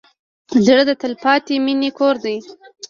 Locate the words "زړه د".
0.65-0.91